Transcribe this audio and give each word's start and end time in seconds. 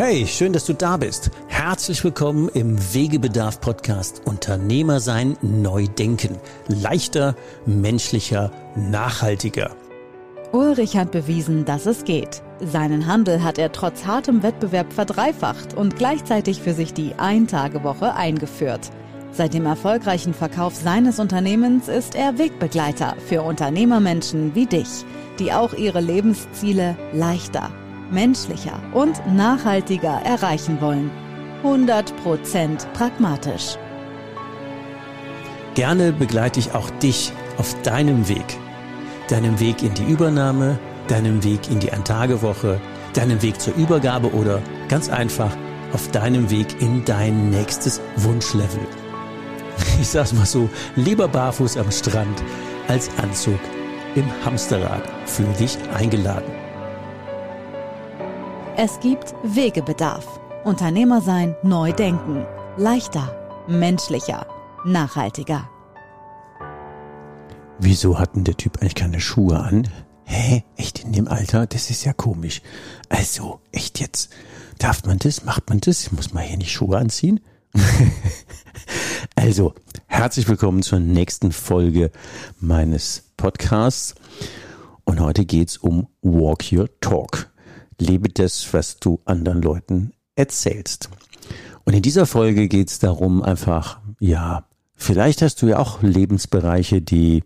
Hey, 0.00 0.28
schön, 0.28 0.52
dass 0.52 0.64
du 0.64 0.74
da 0.74 0.96
bist. 0.96 1.32
Herzlich 1.48 2.04
willkommen 2.04 2.48
im 2.50 2.78
Wegebedarf 2.94 3.60
Podcast 3.60 4.22
Unternehmer 4.26 5.00
sein, 5.00 5.36
neu 5.42 5.88
denken. 5.88 6.38
Leichter, 6.68 7.34
menschlicher, 7.66 8.52
nachhaltiger. 8.76 9.74
Ulrich 10.52 10.96
hat 10.96 11.10
bewiesen, 11.10 11.64
dass 11.64 11.86
es 11.86 12.04
geht. 12.04 12.44
Seinen 12.60 13.08
Handel 13.08 13.42
hat 13.42 13.58
er 13.58 13.72
trotz 13.72 14.06
hartem 14.06 14.44
Wettbewerb 14.44 14.92
verdreifacht 14.92 15.74
und 15.74 15.96
gleichzeitig 15.96 16.62
für 16.62 16.74
sich 16.74 16.94
die 16.94 17.14
Ein-Tage-Woche 17.16 18.14
eingeführt. 18.14 18.92
Seit 19.32 19.52
dem 19.52 19.66
erfolgreichen 19.66 20.32
Verkauf 20.32 20.76
seines 20.76 21.18
Unternehmens 21.18 21.88
ist 21.88 22.14
er 22.14 22.38
Wegbegleiter 22.38 23.16
für 23.26 23.42
Unternehmermenschen 23.42 24.54
wie 24.54 24.66
dich, 24.66 25.04
die 25.40 25.52
auch 25.52 25.72
ihre 25.72 26.00
Lebensziele 26.00 26.96
leichter, 27.12 27.72
menschlicher 28.10 28.80
und 28.92 29.20
nachhaltiger 29.26 30.20
erreichen 30.24 30.80
wollen. 30.80 31.10
100% 31.62 32.86
pragmatisch. 32.92 33.76
Gerne 35.74 36.12
begleite 36.12 36.60
ich 36.60 36.74
auch 36.74 36.90
dich 36.90 37.32
auf 37.56 37.80
deinem 37.82 38.28
Weg. 38.28 38.44
Deinem 39.28 39.60
Weg 39.60 39.82
in 39.82 39.94
die 39.94 40.04
Übernahme, 40.04 40.78
deinem 41.08 41.44
Weg 41.44 41.70
in 41.70 41.80
die 41.80 41.92
Eintagewoche, 41.92 42.80
deinem 43.14 43.42
Weg 43.42 43.60
zur 43.60 43.74
Übergabe 43.74 44.32
oder 44.32 44.62
ganz 44.88 45.08
einfach 45.08 45.54
auf 45.92 46.10
deinem 46.10 46.50
Weg 46.50 46.80
in 46.80 47.04
dein 47.04 47.50
nächstes 47.50 48.00
Wunschlevel. 48.16 48.80
Ich 50.00 50.08
sag's 50.08 50.32
mal 50.32 50.46
so, 50.46 50.68
lieber 50.96 51.28
barfuß 51.28 51.76
am 51.76 51.90
Strand 51.90 52.42
als 52.88 53.10
Anzug 53.22 53.58
im 54.14 54.24
Hamsterrad 54.44 55.02
für 55.26 55.44
dich 55.58 55.78
eingeladen. 55.94 56.57
Es 58.80 59.00
gibt 59.00 59.34
Wegebedarf. 59.42 60.38
Unternehmer 60.62 61.20
sein, 61.20 61.56
neu 61.64 61.92
denken. 61.92 62.46
Leichter, 62.76 63.64
menschlicher, 63.66 64.46
nachhaltiger. 64.84 65.68
Wieso 67.80 68.20
hat 68.20 68.36
denn 68.36 68.44
der 68.44 68.56
Typ 68.56 68.76
eigentlich 68.76 68.94
keine 68.94 69.18
Schuhe 69.18 69.58
an? 69.58 69.88
Hä? 70.26 70.62
Echt 70.76 71.00
in 71.02 71.10
dem 71.10 71.26
Alter? 71.26 71.66
Das 71.66 71.90
ist 71.90 72.04
ja 72.04 72.12
komisch. 72.12 72.62
Also, 73.08 73.58
echt 73.72 73.98
jetzt? 73.98 74.30
Darf 74.78 75.04
man 75.04 75.18
das? 75.18 75.44
Macht 75.44 75.68
man 75.68 75.80
das? 75.80 76.12
Muss 76.12 76.32
man 76.32 76.44
hier 76.44 76.58
nicht 76.58 76.70
Schuhe 76.70 76.98
anziehen? 76.98 77.40
also, 79.34 79.74
herzlich 80.06 80.46
willkommen 80.46 80.84
zur 80.84 81.00
nächsten 81.00 81.50
Folge 81.50 82.12
meines 82.60 83.24
Podcasts. 83.36 84.14
Und 85.02 85.18
heute 85.18 85.46
geht's 85.46 85.78
um 85.78 86.06
Walk 86.22 86.70
Your 86.70 86.88
Talk 87.00 87.47
lebe 87.98 88.28
das, 88.28 88.72
was 88.72 88.98
du 88.98 89.20
anderen 89.24 89.62
Leuten 89.62 90.12
erzählst. 90.36 91.10
Und 91.84 91.94
in 91.94 92.02
dieser 92.02 92.26
Folge 92.26 92.68
geht 92.68 92.90
es 92.90 92.98
darum, 92.98 93.42
einfach, 93.42 94.00
ja, 94.20 94.64
vielleicht 94.94 95.42
hast 95.42 95.62
du 95.62 95.68
ja 95.68 95.78
auch 95.78 96.02
Lebensbereiche, 96.02 97.00
die, 97.00 97.44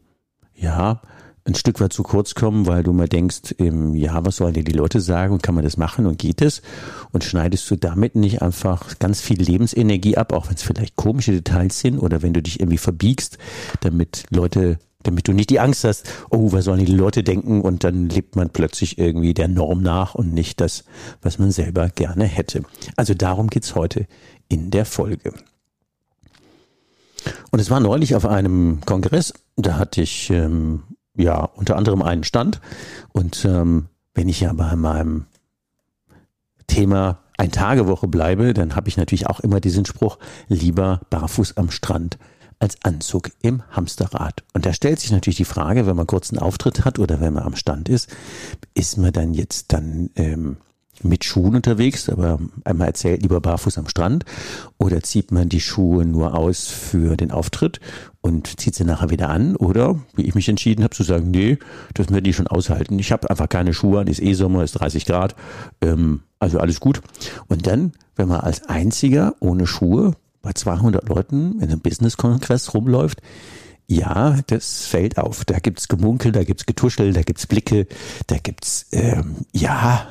ja, 0.55 1.01
ein 1.45 1.55
Stück 1.55 1.81
weit 1.81 1.93
zu 1.93 2.03
kurz 2.03 2.35
kommen, 2.35 2.67
weil 2.67 2.83
du 2.83 2.93
mal 2.93 3.09
denkst, 3.09 3.57
ähm, 3.59 3.95
ja, 3.95 4.25
was 4.25 4.37
sollen 4.37 4.55
dir 4.55 4.65
die 4.65 4.73
Leute 4.73 5.01
sagen 5.01 5.33
und 5.33 5.43
kann 5.43 5.55
man 5.55 5.65
das 5.65 5.77
machen 5.77 6.07
und 6.07 6.19
geht 6.19 6.41
es? 6.41 6.63
Und 7.11 7.25
schneidest 7.25 7.69
du 7.71 7.77
damit 7.77 8.15
nicht 8.15 8.43
einfach 8.43 8.99
ganz 9.01 9.21
viel 9.21 9.43
Lebensenergie 9.43 10.17
ab, 10.17 10.33
auch 10.33 10.49
wenn 10.49 10.55
es 10.55 10.63
vielleicht 10.63 10.97
komische 10.97 11.33
Details 11.33 11.81
sind 11.81 11.99
oder 11.99 12.23
wenn 12.23 12.33
du 12.33 12.43
dich 12.43 12.61
irgendwie 12.61 12.79
verbiegst, 12.79 13.39
damit 13.81 14.25
Leute 14.31 14.79
damit 15.03 15.29
du 15.29 15.33
nicht 15.33 15.51
die 15.51 15.61
Angst 15.61 15.85
hast, 15.85 16.09
oh, 16.31 16.53
was 16.53 16.65
sollen 16.65 16.85
die 16.85 16.93
Leute 16.93 17.23
denken 17.23 17.61
und 17.61 17.85
dann 17.85 18.09
lebt 18.09 18.37
man 18.37 18.51
plötzlich 18.51 18.99
irgendwie 18.99 19.35
der 19.35 19.49
Norm 19.49 19.83
nach 19.83 20.15
und 20.15 20.33
nicht 20.33 20.61
das, 20.61 20.85
was 21.21 21.39
man 21.39 21.51
selber 21.51 21.89
gerne 21.89 22.25
hätte. 22.25 22.63
Also 22.97 23.15
darum 23.15 23.49
geht's 23.49 23.75
heute 23.75 24.07
in 24.49 24.71
der 24.71 24.85
Folge. 24.85 25.33
Und 27.51 27.61
es 27.61 27.71
war 27.71 27.81
neulich 27.81 28.15
auf 28.15 28.27
einem 28.27 28.81
Kongress, 28.85 29.33
da 29.57 29.77
hatte 29.77 30.03
ich 30.03 30.31
ähm, 30.31 30.83
ja 31.17 31.45
unter 31.45 31.77
anderem 31.77 32.03
einen 32.03 32.25
Stand 32.25 32.61
und 33.13 33.45
ähm, 33.45 33.87
wenn 34.15 34.29
ich 34.29 34.41
ja 34.41 34.53
bei 34.53 34.75
meinem 34.77 35.27
Thema 36.67 37.21
ein 37.39 37.51
Tagewoche 37.51 38.09
bleibe, 38.09 38.55
dann 38.55 38.77
habe 38.77 38.89
ich 38.89 38.97
natürlich 38.97 39.27
auch 39.27 39.41
immer 39.41 39.61
diesen 39.61 39.85
Spruch, 39.85 40.19
lieber 40.49 41.01
barfuß 41.11 41.57
am 41.57 41.71
Strand 41.71 42.19
als 42.63 42.77
Anzug 42.85 43.31
im 43.43 43.65
Hamsterrad. 43.73 44.45
Und 44.55 44.65
da 44.65 44.73
stellt 44.73 45.01
sich 45.01 45.11
natürlich 45.11 45.37
die 45.37 45.45
Frage, 45.45 45.85
wenn 45.85 45.97
man 45.97 46.07
kurz 46.07 46.31
einen 46.31 46.39
Auftritt 46.39 46.85
hat 46.85 47.01
oder 47.01 47.21
wenn 47.21 47.35
man 47.35 47.43
am 47.43 47.57
Stand 47.57 47.89
ist, 47.89 48.09
ist 48.73 48.99
man 48.99 49.13
dann 49.13 49.35
jetzt 49.35 49.73
dann 49.73 50.11
ähm, 50.15 50.59
mit 51.03 51.25
Schuhen 51.25 51.57
unterwegs, 51.57 52.09
aber 52.09 52.39
einmal 52.63 52.87
erzählt, 52.87 53.23
lieber 53.23 53.41
barfuß 53.41 53.79
am 53.79 53.89
Strand, 53.89 54.25
oder 54.79 55.03
zieht 55.03 55.33
man 55.33 55.49
die 55.49 55.61
Schuhe 55.61 56.05
nur 56.05 56.39
aus 56.39 56.69
für 56.69 57.17
den 57.17 57.33
Auftritt 57.33 57.81
und 58.21 58.61
zieht 58.61 58.77
sie 58.77 58.85
nachher 58.85 59.11
wieder 59.11 59.29
an, 59.29 59.57
oder 59.57 59.99
wie 60.15 60.23
ich 60.23 60.37
mich 60.37 60.49
entschieden 60.49 60.85
habe 60.85 60.95
zu 60.95 61.03
sagen, 61.03 61.33
nee, 61.33 61.59
das 61.95 62.11
werden 62.11 62.23
die 62.23 62.33
schon 62.33 62.47
aushalten. 62.47 62.97
Ich 63.01 63.11
habe 63.11 63.29
einfach 63.29 63.49
keine 63.49 63.75
Schuhe 63.75 64.01
an, 64.01 64.07
ist 64.07 64.23
eh 64.23 64.35
Sommer, 64.35 64.63
ist 64.63 64.73
30 64.73 65.05
Grad, 65.05 65.35
ähm, 65.81 66.21
also 66.39 66.61
alles 66.61 66.79
gut. 66.79 67.03
Und 67.49 67.67
dann, 67.67 67.93
wenn 68.15 68.29
man 68.29 68.41
als 68.41 68.69
einziger 68.69 69.35
ohne 69.41 69.67
Schuhe 69.67 70.13
bei 70.43 70.53
200 70.53 71.09
Leuten 71.09 71.61
in 71.61 71.71
einem 71.71 71.81
Business-Kongress 71.81 72.75
rumläuft, 72.75 73.23
ja, 73.87 74.39
das 74.47 74.87
fällt 74.87 75.19
auf. 75.19 75.45
Da 75.45 75.59
gibt's 75.59 75.89
Gemunkel, 75.89 76.33
da 76.33 76.45
gibt's 76.45 76.67
Getuschel, 76.67 77.13
da 77.13 77.23
gibt's 77.23 77.47
Blicke, 77.47 77.87
da 78.27 78.39
gibt's 78.39 78.87
ähm, 78.93 79.37
ja 79.53 80.09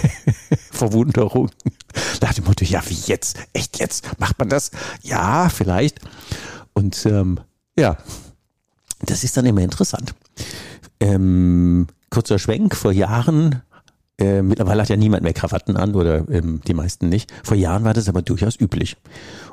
Verwunderung. 0.70 1.50
Nach 2.22 2.32
dem 2.32 2.44
Motto, 2.44 2.64
ja, 2.64 2.82
wie 2.88 2.98
jetzt? 3.06 3.38
Echt 3.52 3.78
jetzt? 3.78 4.18
Macht 4.18 4.38
man 4.38 4.48
das? 4.48 4.70
Ja, 5.02 5.48
vielleicht. 5.48 6.00
Und 6.72 7.04
ähm, 7.06 7.40
ja, 7.76 7.98
das 9.02 9.24
ist 9.24 9.36
dann 9.36 9.46
immer 9.46 9.62
interessant. 9.62 10.14
Ähm, 11.00 11.88
kurzer 12.10 12.38
Schwenk, 12.38 12.74
vor 12.74 12.92
Jahren 12.92 13.62
äh, 14.20 14.42
mittlerweile 14.42 14.82
hat 14.82 14.88
ja 14.88 14.96
niemand 14.96 15.22
mehr 15.22 15.32
Krawatten 15.32 15.76
an 15.76 15.94
oder 15.94 16.28
ähm, 16.30 16.60
die 16.66 16.74
meisten 16.74 17.08
nicht. 17.08 17.32
Vor 17.42 17.56
Jahren 17.56 17.84
war 17.84 17.94
das 17.94 18.08
aber 18.08 18.22
durchaus 18.22 18.60
üblich. 18.60 18.96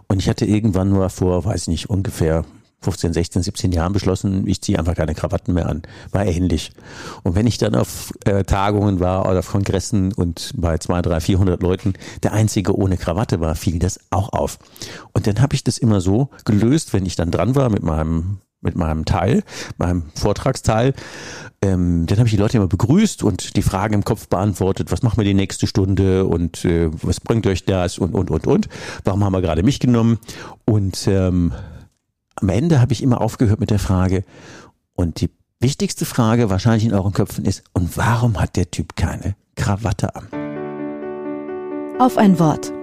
Und 0.08 0.20
ich 0.20 0.30
hatte 0.30 0.46
irgendwann 0.46 0.90
nur 0.90 1.10
vor, 1.10 1.46
weiß 1.46 1.64
ich 1.64 1.68
nicht, 1.68 1.90
ungefähr 1.90 2.46
15, 2.82 3.14
16, 3.14 3.44
17 3.44 3.72
Jahren 3.72 3.92
beschlossen, 3.92 4.48
ich 4.48 4.62
ziehe 4.62 4.78
einfach 4.78 4.96
keine 4.96 5.16
Krawatten 5.16 5.54
mehr 5.54 5.68
an. 5.68 5.82
War 6.12 6.26
ähnlich. 6.26 6.72
Und 7.24 7.36
wenn 7.36 7.48
ich 7.48 7.58
dann 7.58 7.76
auf 7.76 8.14
äh, 8.26 8.44
Tagungen 8.44 9.00
war 9.00 9.28
oder 9.28 9.40
auf 9.40 9.52
Kongressen 9.52 10.14
und 10.14 10.54
bei 10.56 10.78
zwei, 10.78 11.02
drei, 11.02 11.20
400 11.20 11.62
Leuten 11.62 11.94
der 12.22 12.34
Einzige 12.34 12.78
ohne 12.78 12.98
Krawatte 12.98 13.40
war, 13.40 13.56
fiel 13.56 13.80
das 13.80 14.00
auch 14.12 14.32
auf. 14.32 14.60
Und 15.14 15.26
dann 15.26 15.42
habe 15.42 15.56
ich 15.56 15.64
das 15.64 15.80
immer 15.80 16.02
so 16.02 16.30
gelöst, 16.46 16.94
wenn 16.94 17.06
ich 17.06 17.16
dann 17.16 17.32
dran 17.32 17.56
war 17.56 17.70
mit 17.70 17.82
meinem 17.82 18.38
mit 18.62 18.76
meinem 18.76 19.06
Teil, 19.06 19.44
meinem 19.78 20.04
Vortragsteil. 20.16 20.94
Ähm, 21.62 22.06
dann 22.06 22.18
habe 22.18 22.28
ich 22.28 22.34
die 22.34 22.42
Leute 22.42 22.58
immer 22.58 22.68
begrüßt 22.68 23.24
und 23.24 23.56
die 23.56 23.62
Fragen 23.62 23.94
im 23.94 24.04
Kopf 24.04 24.28
beantwortet, 24.28 24.92
was 24.92 25.04
machen 25.04 25.18
wir 25.18 25.26
die 25.26 25.34
nächste 25.34 25.68
Stunde 25.68 26.26
und 26.26 26.66
äh, 26.66 26.90
was 27.02 27.20
bringt 27.20 27.48
euch 27.48 27.66
das 27.66 27.98
und 27.98 28.14
und 28.14 28.30
und 28.32 28.48
und. 28.48 28.70
Warum 29.04 29.24
haben 29.24 29.34
wir 29.34 29.42
gerade 29.42 29.64
mich 29.64 29.80
genommen? 29.80 30.20
Und 30.66 31.08
ähm, 31.08 31.54
am 32.36 32.50
Ende 32.50 32.80
habe 32.82 32.94
ich 32.94 33.02
immer 33.02 33.22
aufgehört 33.22 33.60
mit 33.60 33.72
der 33.72 33.80
Frage, 33.80 34.24
und 34.98 35.22
die 35.22 35.30
wichtigste 35.60 36.06
Frage 36.06 36.50
wahrscheinlich 36.50 36.86
in 36.86 36.94
euren 36.94 37.14
Köpfen 37.14 37.46
ist, 37.46 37.64
und 37.74 37.96
warum 37.98 38.40
hat 38.40 38.56
der 38.56 38.70
Typ 38.72 38.96
keine 38.96 39.36
Krawatte 39.56 40.16
an? 40.16 40.28
Auf 42.00 42.18
ein 42.18 42.38
Wort. 42.40 42.77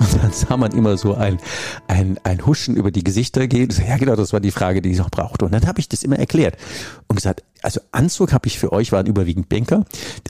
Und 0.00 0.22
dann 0.22 0.32
sah 0.32 0.56
man 0.56 0.72
immer 0.72 0.96
so 0.96 1.14
ein, 1.14 1.38
ein, 1.86 2.18
ein 2.24 2.46
Huschen 2.46 2.74
über 2.74 2.90
die 2.90 3.04
Gesichter 3.04 3.46
gehen. 3.46 3.70
Ja, 3.86 3.98
genau, 3.98 4.16
das 4.16 4.32
war 4.32 4.40
die 4.40 4.50
Frage, 4.50 4.80
die 4.80 4.90
ich 4.90 4.98
noch 4.98 5.10
brauchte. 5.10 5.44
Und 5.44 5.52
dann 5.52 5.66
habe 5.66 5.78
ich 5.78 5.88
das 5.88 6.02
immer 6.02 6.18
erklärt 6.18 6.56
und 7.06 7.16
gesagt, 7.16 7.42
also 7.62 7.80
Anzug 7.92 8.32
habe 8.32 8.46
ich 8.46 8.58
für 8.58 8.72
euch, 8.72 8.92
waren 8.92 9.06
überwiegend 9.06 9.48
Banker. 9.48 9.84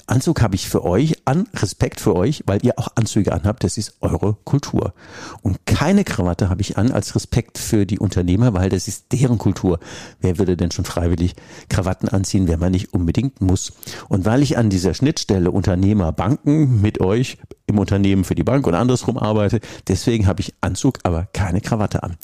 Anzug 0.06 0.42
habe 0.42 0.56
ich 0.56 0.68
für 0.68 0.84
euch 0.84 1.16
an, 1.24 1.46
Respekt 1.54 2.00
für 2.00 2.16
euch, 2.16 2.42
weil 2.46 2.64
ihr 2.64 2.78
auch 2.78 2.88
Anzüge 2.96 3.32
anhabt, 3.32 3.62
das 3.62 3.78
ist 3.78 3.94
eure 4.00 4.34
Kultur. 4.44 4.94
Und 5.42 5.64
keine 5.66 6.02
Krawatte 6.02 6.48
habe 6.48 6.60
ich 6.60 6.76
an 6.76 6.90
als 6.90 7.14
Respekt 7.14 7.58
für 7.58 7.86
die 7.86 8.00
Unternehmer, 8.00 8.52
weil 8.54 8.68
das 8.68 8.88
ist 8.88 9.12
deren 9.12 9.38
Kultur. 9.38 9.78
Wer 10.20 10.38
würde 10.38 10.56
denn 10.56 10.72
schon 10.72 10.84
freiwillig 10.84 11.34
Krawatten 11.68 12.08
anziehen, 12.08 12.48
wenn 12.48 12.58
man 12.58 12.72
nicht 12.72 12.92
unbedingt 12.92 13.40
muss? 13.40 13.72
Und 14.08 14.24
weil 14.24 14.42
ich 14.42 14.58
an 14.58 14.70
dieser 14.70 14.94
Schnittstelle 14.94 15.52
Unternehmer 15.52 16.10
Banken 16.12 16.80
mit 16.80 17.00
euch 17.00 17.38
im 17.70 17.78
Unternehmen 17.78 18.24
für 18.24 18.34
die 18.34 18.44
Bank 18.44 18.66
und 18.66 18.74
andersrum 18.74 19.16
arbeite, 19.16 19.60
deswegen 19.88 20.26
habe 20.26 20.40
ich 20.40 20.54
Anzug, 20.60 20.98
aber 21.02 21.26
keine 21.32 21.60
Krawatte 21.60 22.02
an. 22.02 22.16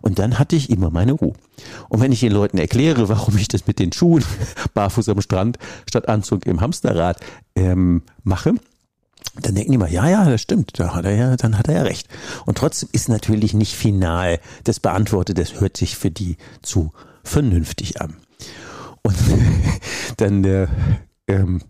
Und 0.00 0.18
dann 0.18 0.38
hatte 0.38 0.56
ich 0.56 0.70
immer 0.70 0.90
meine 0.90 1.12
Ruhe. 1.12 1.34
Und 1.88 2.00
wenn 2.00 2.12
ich 2.12 2.20
den 2.20 2.32
Leuten 2.32 2.58
erkläre, 2.58 3.08
warum 3.08 3.36
ich 3.36 3.48
das 3.48 3.66
mit 3.66 3.78
den 3.78 3.92
Schuhen 3.92 4.24
barfuß 4.74 5.08
am 5.08 5.20
Strand 5.20 5.58
statt 5.88 6.08
Anzug 6.08 6.46
im 6.46 6.60
Hamsterrad 6.60 7.18
ähm, 7.56 8.02
mache, 8.22 8.54
dann 9.40 9.54
denken 9.54 9.72
die 9.72 9.78
mal, 9.78 9.92
ja, 9.92 10.08
ja, 10.08 10.28
das 10.28 10.40
stimmt, 10.40 10.78
da 10.78 10.94
hat 10.94 11.04
er 11.04 11.14
ja, 11.14 11.36
dann 11.36 11.58
hat 11.58 11.68
er 11.68 11.74
ja 11.74 11.82
recht. 11.82 12.08
Und 12.46 12.58
trotzdem 12.58 12.88
ist 12.92 13.08
natürlich 13.08 13.54
nicht 13.54 13.74
final 13.74 14.40
das 14.64 14.80
beantwortet, 14.80 15.38
das 15.38 15.60
hört 15.60 15.76
sich 15.76 15.96
für 15.96 16.10
die 16.10 16.36
zu 16.62 16.92
vernünftig 17.22 18.00
an. 18.00 18.16
Und 19.02 19.16
dann 20.16 20.44
äh, 20.44 20.66
ähm, 21.28 21.62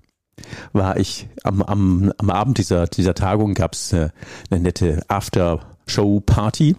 war 0.73 0.97
ich 0.97 1.29
am, 1.43 1.63
am, 1.63 2.13
am 2.19 2.31
Abend 2.31 2.59
dieser, 2.59 2.87
dieser 2.87 3.15
Tagung 3.15 3.55
gab's 3.55 3.93
äh, 3.93 4.11
eine 4.51 4.61
nette 4.61 5.03
After 5.09 5.61
Show 5.87 6.21
Party 6.21 6.77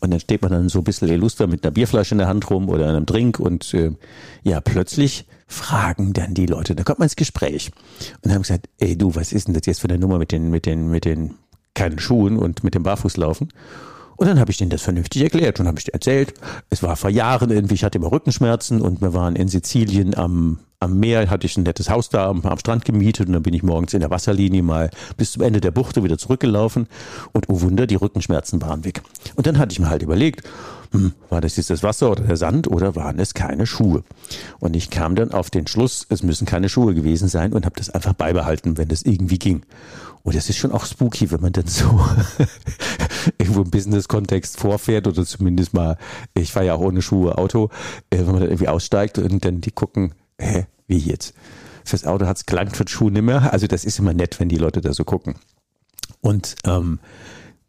und 0.00 0.10
dann 0.10 0.20
steht 0.20 0.42
man 0.42 0.50
dann 0.50 0.68
so 0.68 0.78
ein 0.78 0.84
bisschen 0.84 1.08
illuster 1.08 1.46
mit 1.46 1.64
einer 1.64 1.70
Bierflasche 1.70 2.14
in 2.14 2.18
der 2.18 2.28
Hand 2.28 2.50
rum 2.50 2.68
oder 2.68 2.88
einem 2.88 3.06
Drink 3.06 3.38
und 3.38 3.72
äh, 3.74 3.92
ja, 4.42 4.60
plötzlich 4.60 5.26
fragen 5.46 6.12
dann 6.12 6.34
die 6.34 6.46
Leute, 6.46 6.74
da 6.74 6.82
kommt 6.82 6.98
man 6.98 7.06
ins 7.06 7.16
Gespräch 7.16 7.70
und 8.22 8.32
haben 8.32 8.42
gesagt, 8.42 8.68
ey 8.78 8.96
du, 8.98 9.14
was 9.14 9.32
ist 9.32 9.46
denn 9.46 9.54
das 9.54 9.66
jetzt 9.66 9.80
für 9.80 9.88
eine 9.88 9.98
Nummer 9.98 10.18
mit 10.18 10.32
den, 10.32 10.50
mit 10.50 10.66
den, 10.66 10.90
mit 10.90 11.04
den 11.04 11.34
keinen 11.74 11.98
Schuhen 11.98 12.36
und 12.36 12.64
mit 12.64 12.74
dem 12.74 12.82
Barfußlaufen? 12.82 13.48
Und 14.16 14.26
dann 14.26 14.40
habe 14.40 14.50
ich 14.50 14.56
denen 14.56 14.70
das 14.70 14.82
vernünftig 14.82 15.22
erklärt 15.22 15.60
und 15.60 15.68
habe 15.68 15.78
ich 15.78 15.94
erzählt. 15.94 16.34
Es 16.70 16.82
war 16.82 16.96
vor 16.96 17.08
Jahren 17.08 17.50
irgendwie, 17.50 17.74
ich 17.74 17.84
hatte 17.84 17.98
immer 17.98 18.10
Rückenschmerzen 18.10 18.80
und 18.80 19.00
wir 19.00 19.14
waren 19.14 19.36
in 19.36 19.46
Sizilien 19.46 20.16
am, 20.16 20.58
am 20.80 20.98
Meer, 20.98 21.28
hatte 21.28 21.46
ich 21.46 21.56
ein 21.56 21.64
nettes 21.64 21.90
Haus 21.90 22.08
da 22.08 22.28
am, 22.28 22.42
am 22.42 22.58
Strand 22.58 22.84
gemietet 22.84 23.26
und 23.26 23.32
dann 23.32 23.42
bin 23.42 23.54
ich 23.54 23.62
morgens 23.62 23.94
in 23.94 24.00
der 24.00 24.10
Wasserlinie 24.10 24.62
mal 24.62 24.90
bis 25.16 25.32
zum 25.32 25.42
Ende 25.42 25.60
der 25.60 25.72
Buchte 25.72 26.04
wieder 26.04 26.18
zurückgelaufen 26.18 26.86
und 27.32 27.48
oh 27.48 27.60
Wunder, 27.62 27.86
die 27.86 27.96
Rückenschmerzen 27.96 28.62
waren 28.62 28.84
weg. 28.84 29.02
Und 29.34 29.46
dann 29.46 29.58
hatte 29.58 29.72
ich 29.72 29.80
mir 29.80 29.90
halt 29.90 30.02
überlegt, 30.02 30.46
hm, 30.92 31.12
war 31.28 31.40
das 31.40 31.56
jetzt 31.56 31.70
das 31.70 31.82
Wasser 31.82 32.10
oder 32.10 32.22
der 32.22 32.36
Sand 32.36 32.68
oder 32.68 32.94
waren 32.94 33.18
es 33.18 33.34
keine 33.34 33.66
Schuhe? 33.66 34.04
Und 34.60 34.76
ich 34.76 34.88
kam 34.90 35.16
dann 35.16 35.32
auf 35.32 35.50
den 35.50 35.66
Schluss, 35.66 36.06
es 36.08 36.22
müssen 36.22 36.46
keine 36.46 36.68
Schuhe 36.68 36.94
gewesen 36.94 37.28
sein 37.28 37.52
und 37.52 37.66
habe 37.66 37.76
das 37.76 37.90
einfach 37.90 38.14
beibehalten, 38.14 38.78
wenn 38.78 38.88
das 38.88 39.02
irgendwie 39.02 39.38
ging. 39.38 39.62
Und 40.22 40.36
das 40.36 40.48
ist 40.48 40.58
schon 40.58 40.72
auch 40.72 40.84
spooky, 40.84 41.30
wenn 41.30 41.40
man 41.40 41.52
dann 41.52 41.66
so 41.66 42.00
irgendwo 43.38 43.62
im 43.62 43.70
Business-Kontext 43.70 44.58
vorfährt 44.58 45.06
oder 45.06 45.24
zumindest 45.24 45.74
mal, 45.74 45.96
ich 46.34 46.52
fahre 46.52 46.66
ja 46.66 46.74
auch 46.74 46.80
ohne 46.80 47.02
Schuhe 47.02 47.36
Auto, 47.36 47.70
äh, 48.10 48.18
wenn 48.18 48.26
man 48.26 48.40
dann 48.40 48.50
irgendwie 48.50 48.68
aussteigt 48.68 49.18
und 49.18 49.44
dann 49.44 49.60
die 49.60 49.70
gucken, 49.70 50.12
hä, 50.38 50.66
wie 50.86 50.98
jetzt? 50.98 51.34
Fürs 51.84 52.04
Auto 52.04 52.26
hat's 52.26 52.46
gelangt, 52.46 52.76
für 52.76 52.84
die 52.84 52.92
Schuhe 52.92 53.10
nimmer. 53.10 53.52
Also 53.52 53.66
das 53.66 53.84
ist 53.84 53.98
immer 53.98 54.14
nett, 54.14 54.38
wenn 54.40 54.48
die 54.48 54.56
Leute 54.56 54.80
da 54.80 54.92
so 54.92 55.04
gucken. 55.04 55.36
Und 56.20 56.56
ähm, 56.64 56.98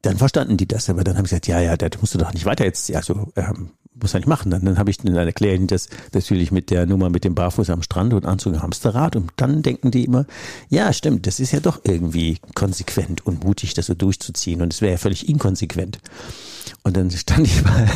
dann 0.01 0.17
verstanden 0.17 0.57
die 0.57 0.67
das, 0.67 0.89
aber 0.89 1.03
dann 1.03 1.17
haben 1.17 1.25
sie 1.25 1.31
gesagt, 1.31 1.47
ja, 1.47 1.59
ja, 1.59 1.75
das 1.77 1.99
musst 1.99 2.13
du 2.13 2.17
doch 2.17 2.33
nicht 2.33 2.45
weiter 2.45 2.65
jetzt, 2.65 2.93
also 2.95 3.31
ähm, 3.35 3.71
muss 3.93 4.13
er 4.13 4.19
nicht 4.19 4.27
machen. 4.27 4.51
Dann, 4.51 4.63
dann 4.63 4.77
habe 4.77 4.89
ich 4.89 4.97
dann 4.97 5.15
erklärt, 5.15 5.71
das 5.71 5.89
natürlich 6.13 6.51
mit 6.51 6.69
der 6.69 6.85
Nummer 6.85 7.09
mit 7.09 7.23
dem 7.23 7.35
Barfuß 7.35 7.69
am 7.69 7.81
Strand 7.81 8.13
und 8.13 8.25
Anzug 8.25 8.53
im 8.53 8.61
Hamsterrad 8.61 9.15
und 9.15 9.31
dann 9.35 9.61
denken 9.61 9.91
die 9.91 10.05
immer, 10.05 10.25
ja, 10.69 10.93
stimmt, 10.93 11.27
das 11.27 11.39
ist 11.39 11.51
ja 11.51 11.59
doch 11.59 11.81
irgendwie 11.83 12.37
konsequent 12.55 13.25
und 13.25 13.43
mutig, 13.43 13.73
das 13.73 13.87
so 13.87 13.93
durchzuziehen 13.93 14.61
und 14.61 14.73
es 14.73 14.81
wäre 14.81 14.93
ja 14.93 14.97
völlig 14.97 15.27
inkonsequent. 15.27 15.99
Und 16.83 16.95
dann 16.95 17.09
stand 17.11 17.47
ich 17.47 17.63
bei, 17.63 17.89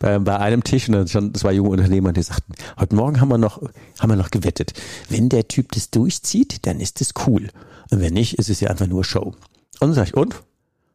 bei, 0.00 0.18
bei 0.18 0.38
einem 0.38 0.62
Tisch 0.62 0.88
und 0.88 0.94
dann 0.94 1.08
stand 1.08 1.36
zwei 1.36 1.52
junge 1.52 1.70
Unternehmer, 1.70 2.12
die 2.12 2.22
sagten, 2.22 2.52
heute 2.78 2.94
Morgen 2.94 3.20
haben 3.20 3.28
wir 3.28 3.38
noch, 3.38 3.62
haben 3.98 4.10
wir 4.10 4.16
noch 4.16 4.30
gewettet. 4.30 4.74
Wenn 5.08 5.28
der 5.28 5.48
Typ 5.48 5.72
das 5.72 5.90
durchzieht, 5.90 6.66
dann 6.66 6.80
ist 6.80 7.00
es 7.00 7.14
cool. 7.26 7.48
Und 7.90 8.00
wenn 8.00 8.14
nicht, 8.14 8.38
ist 8.38 8.50
es 8.50 8.60
ja 8.60 8.70
einfach 8.70 8.86
nur 8.86 9.04
Show. 9.04 9.34
Und 9.80 9.88
dann 9.88 9.94
sag 9.94 10.08
ich, 10.08 10.14
und? 10.14 10.42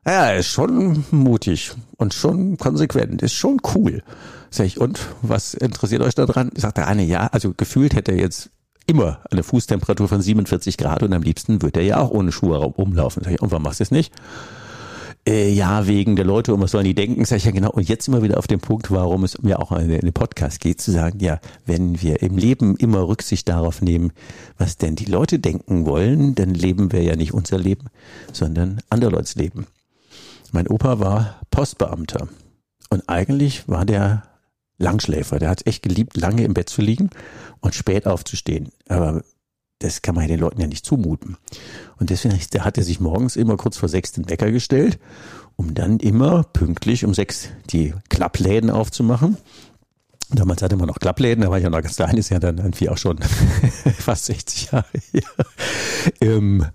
Ja, 0.05 0.31
ist 0.31 0.47
schon 0.47 1.05
mutig 1.11 1.71
und 1.97 2.13
schon 2.13 2.57
konsequent, 2.57 3.21
ist 3.21 3.33
schon 3.33 3.61
cool. 3.73 4.03
Sag 4.49 4.65
ich, 4.67 4.79
und 4.79 4.99
was 5.21 5.53
interessiert 5.53 6.01
euch 6.01 6.13
daran? 6.13 6.51
Sagt 6.55 6.77
der 6.77 6.87
eine, 6.87 7.03
ja, 7.03 7.27
also 7.27 7.53
gefühlt 7.55 7.95
hätte 7.95 8.11
er 8.11 8.19
jetzt 8.19 8.49
immer 8.85 9.19
eine 9.31 9.43
Fußtemperatur 9.43 10.09
von 10.09 10.21
47 10.21 10.77
Grad 10.77 11.03
und 11.03 11.13
am 11.13 11.21
liebsten 11.21 11.61
würde 11.61 11.79
er 11.79 11.85
ja 11.85 11.97
auch 11.99 12.11
ohne 12.11 12.33
Schuhe 12.33 12.57
rumlaufen. 12.57 13.23
Sag 13.23 13.33
ich, 13.33 13.41
und 13.41 13.51
warum 13.51 13.63
machst 13.63 13.79
du 13.79 13.83
es 13.83 13.91
nicht? 13.91 14.13
Äh, 15.25 15.53
ja, 15.53 15.87
wegen 15.87 16.17
der 16.17 16.25
Leute 16.25 16.53
und 16.53 16.59
was 16.59 16.71
sollen 16.71 16.83
die 16.83 16.93
denken, 16.93 17.23
sag 17.23 17.37
ich 17.37 17.45
ja 17.45 17.51
genau. 17.51 17.71
Und 17.71 17.87
jetzt 17.87 18.09
immer 18.09 18.21
wieder 18.21 18.37
auf 18.37 18.47
dem 18.47 18.59
Punkt, 18.59 18.91
warum 18.91 19.23
es 19.23 19.41
mir 19.41 19.59
auch 19.59 19.71
in 19.71 19.87
den 19.87 20.11
Podcast 20.11 20.59
geht, 20.59 20.81
zu 20.81 20.91
sagen, 20.91 21.19
ja, 21.21 21.39
wenn 21.65 22.01
wir 22.01 22.21
im 22.21 22.37
Leben 22.37 22.75
immer 22.75 23.07
Rücksicht 23.07 23.47
darauf 23.47 23.81
nehmen, 23.81 24.11
was 24.57 24.75
denn 24.75 24.97
die 24.97 25.05
Leute 25.05 25.39
denken 25.39 25.85
wollen, 25.85 26.35
dann 26.35 26.53
leben 26.53 26.91
wir 26.91 27.03
ja 27.03 27.15
nicht 27.15 27.33
unser 27.33 27.57
Leben, 27.57 27.85
sondern 28.33 28.81
andere 28.89 29.11
Leute 29.11 29.39
Leben. 29.39 29.65
Mein 30.53 30.67
Opa 30.67 30.99
war 30.99 31.41
Postbeamter 31.49 32.27
und 32.91 33.09
eigentlich 33.09 33.67
war 33.67 33.85
der 33.85 34.21
Langschläfer. 34.77 35.39
Der 35.39 35.49
hat 35.49 35.61
es 35.61 35.65
echt 35.65 35.81
geliebt, 35.81 36.15
lange 36.15 36.43
im 36.43 36.53
Bett 36.53 36.69
zu 36.69 36.83
liegen 36.83 37.09
und 37.59 37.73
spät 37.73 38.05
aufzustehen. 38.05 38.69
Aber 38.87 39.23
das 39.79 40.03
kann 40.03 40.13
man 40.13 40.27
den 40.27 40.39
Leuten 40.39 40.61
ja 40.61 40.67
nicht 40.67 40.85
zumuten. 40.85 41.37
Und 41.97 42.11
deswegen 42.11 42.35
hat 42.35 42.77
er 42.77 42.83
sich 42.83 42.99
morgens 42.99 43.35
immer 43.35 43.57
kurz 43.57 43.77
vor 43.77 43.89
sechs 43.89 44.11
den 44.11 44.29
Wecker 44.29 44.51
gestellt, 44.51 44.99
um 45.55 45.73
dann 45.73 45.97
immer 45.97 46.43
pünktlich 46.43 47.03
um 47.03 47.15
sechs 47.15 47.49
die 47.71 47.95
Klappläden 48.09 48.69
aufzumachen 48.69 49.37
Damals 50.29 50.61
hatte 50.61 50.77
man 50.77 50.87
noch 50.87 50.99
Klappläden, 50.99 51.43
da 51.43 51.49
war 51.49 51.57
ich 51.57 51.63
ja 51.63 51.69
noch 51.69 51.81
ganz 51.81 51.95
klein, 51.95 52.17
ist 52.17 52.29
ja 52.29 52.39
dann 52.39 52.57
irgendwie 52.57 52.89
auch 52.89 52.97
schon 52.97 53.19
fast 53.99 54.25
60 54.25 54.71
Jahre 54.71 54.85
her. 55.11 55.23
Ähm, 56.21 56.65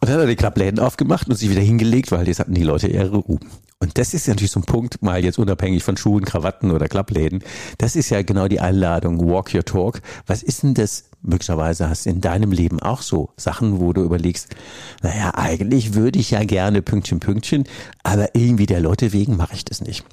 und 0.00 0.02
dann 0.02 0.12
hat 0.12 0.20
er 0.20 0.26
die 0.26 0.36
Klappläden 0.36 0.78
aufgemacht 0.78 1.28
und 1.28 1.36
sich 1.36 1.48
wieder 1.48 1.62
hingelegt, 1.62 2.12
weil 2.12 2.26
jetzt 2.28 2.40
hatten 2.40 2.54
die 2.54 2.64
Leute 2.64 2.88
ihre 2.88 3.16
Ruhe. 3.16 3.40
Und 3.78 3.98
das 3.98 4.14
ist 4.14 4.26
natürlich 4.26 4.50
so 4.50 4.60
ein 4.60 4.64
Punkt, 4.64 5.02
mal 5.02 5.22
jetzt 5.22 5.38
unabhängig 5.38 5.84
von 5.84 5.96
Schuhen, 5.96 6.24
Krawatten 6.24 6.70
oder 6.70 6.88
Klappläden. 6.88 7.42
Das 7.76 7.94
ist 7.94 8.08
ja 8.08 8.22
genau 8.22 8.48
die 8.48 8.60
Einladung, 8.60 9.20
walk 9.20 9.54
your 9.54 9.64
talk. 9.64 10.00
Was 10.26 10.42
ist 10.42 10.62
denn 10.62 10.74
das? 10.74 11.04
Möglicherweise 11.22 11.88
hast 11.88 12.06
du 12.06 12.10
in 12.10 12.20
deinem 12.20 12.52
Leben 12.52 12.80
auch 12.80 13.02
so 13.02 13.30
Sachen, 13.36 13.80
wo 13.80 13.92
du 13.92 14.02
überlegst, 14.02 14.54
naja, 15.02 15.32
eigentlich 15.34 15.94
würde 15.94 16.18
ich 16.18 16.30
ja 16.30 16.44
gerne 16.44 16.82
Pünktchen, 16.82 17.20
Pünktchen, 17.20 17.64
aber 18.02 18.34
irgendwie 18.34 18.66
der 18.66 18.80
Leute 18.80 19.12
wegen 19.12 19.36
mache 19.36 19.54
ich 19.54 19.64
das 19.64 19.80
nicht. 19.80 20.04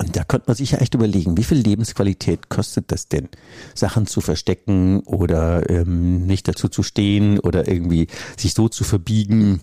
Und 0.00 0.16
da 0.16 0.22
könnte 0.22 0.44
man 0.46 0.56
sich 0.56 0.70
ja 0.70 0.78
echt 0.78 0.94
überlegen, 0.94 1.36
wie 1.36 1.44
viel 1.44 1.58
Lebensqualität 1.58 2.48
kostet 2.48 2.92
das 2.92 3.08
denn, 3.08 3.28
Sachen 3.74 4.06
zu 4.06 4.20
verstecken 4.20 5.00
oder 5.00 5.68
ähm, 5.68 6.24
nicht 6.26 6.46
dazu 6.46 6.68
zu 6.68 6.84
stehen 6.84 7.40
oder 7.40 7.66
irgendwie 7.66 8.06
sich 8.36 8.54
so 8.54 8.68
zu 8.68 8.84
verbiegen, 8.84 9.60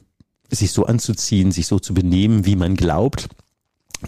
sich 0.51 0.71
so 0.71 0.85
anzuziehen, 0.85 1.51
sich 1.51 1.67
so 1.67 1.79
zu 1.79 1.93
benehmen, 1.93 2.45
wie 2.45 2.57
man 2.57 2.75
glaubt, 2.75 3.29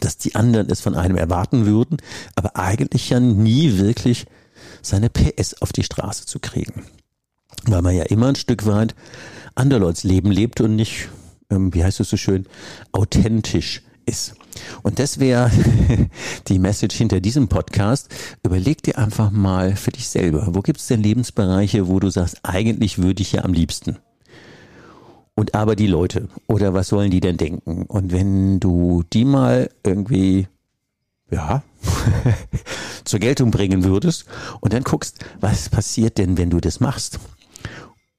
dass 0.01 0.17
die 0.17 0.35
anderen 0.35 0.69
es 0.69 0.81
von 0.81 0.95
einem 0.95 1.15
erwarten 1.15 1.65
würden, 1.65 1.97
aber 2.35 2.57
eigentlich 2.57 3.09
ja 3.09 3.21
nie 3.21 3.77
wirklich 3.77 4.25
seine 4.81 5.09
PS 5.09 5.61
auf 5.61 5.71
die 5.71 5.83
Straße 5.83 6.25
zu 6.25 6.39
kriegen. 6.39 6.85
Weil 7.65 7.81
man 7.81 7.95
ja 7.95 8.03
immer 8.03 8.27
ein 8.27 8.35
Stück 8.35 8.65
weit 8.65 8.95
anderleuts 9.55 10.03
Leben 10.03 10.31
lebt 10.31 10.61
und 10.61 10.75
nicht, 10.75 11.09
ähm, 11.49 11.73
wie 11.73 11.83
heißt 11.83 11.99
es 12.01 12.09
so 12.09 12.17
schön, 12.17 12.45
authentisch 12.91 13.81
ist. 14.05 14.35
Und 14.83 14.99
das 14.99 15.19
wäre 15.19 15.51
die 16.47 16.59
Message 16.59 16.95
hinter 16.95 17.19
diesem 17.19 17.47
Podcast. 17.47 18.09
Überleg 18.43 18.81
dir 18.83 18.97
einfach 18.97 19.31
mal 19.31 19.75
für 19.75 19.91
dich 19.91 20.07
selber, 20.07 20.47
wo 20.51 20.61
gibt 20.61 20.79
es 20.79 20.87
denn 20.87 21.03
Lebensbereiche, 21.03 21.87
wo 21.87 21.99
du 21.99 22.09
sagst, 22.09 22.39
eigentlich 22.43 22.97
würde 22.97 23.21
ich 23.21 23.33
ja 23.33 23.43
am 23.43 23.53
liebsten. 23.53 23.97
Und 25.35 25.53
aber 25.53 25.75
die 25.75 25.87
Leute, 25.87 26.29
oder 26.47 26.73
was 26.73 26.87
sollen 26.87 27.11
die 27.11 27.19
denn 27.19 27.37
denken? 27.37 27.83
Und 27.83 28.11
wenn 28.11 28.59
du 28.59 29.03
die 29.13 29.23
mal 29.23 29.69
irgendwie, 29.83 30.47
ja, 31.29 31.61
zur 33.03 33.19
Geltung 33.19 33.51
bringen 33.51 33.83
würdest 33.83 34.25
und 34.61 34.73
dann 34.73 34.83
guckst, 34.83 35.23
was 35.39 35.69
passiert 35.69 36.17
denn, 36.17 36.37
wenn 36.37 36.49
du 36.49 36.59
das 36.59 36.79
machst? 36.79 37.19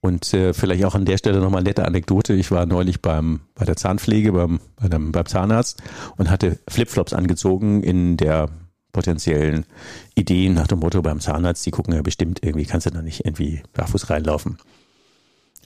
Und 0.01 0.33
äh, 0.33 0.53
vielleicht 0.55 0.85
auch 0.85 0.95
an 0.95 1.05
der 1.05 1.19
Stelle 1.19 1.41
nochmal 1.41 1.63
nette 1.63 1.85
Anekdote. 1.85 2.35
Ich 2.35 2.51
war 2.51 2.67
neulich 2.67 3.03
beim, 3.03 3.41
bei 3.55 3.65
der 3.65 3.77
Zahnpflege, 3.77 4.33
beim, 4.33 4.61
bei 4.77 4.89
dem, 4.89 5.11
beim 5.11 5.27
Zahnarzt 5.27 5.83
und 6.17 6.31
hatte 6.31 6.59
Flipflops 6.69 7.13
angezogen 7.13 7.83
in 7.83 8.17
der 8.17 8.49
potenziellen 8.93 9.67
Idee 10.15 10.49
nach 10.49 10.67
dem 10.67 10.79
Motto 10.81 11.03
beim 11.03 11.21
Zahnarzt, 11.21 11.67
die 11.67 11.71
gucken 11.71 11.95
ja 11.95 12.03
bestimmt 12.03 12.43
irgendwie, 12.43 12.65
kannst 12.65 12.87
du 12.87 12.91
da 12.91 13.03
nicht 13.03 13.25
irgendwie 13.25 13.63
barfuß 13.73 14.11
reinlaufen. 14.11 14.59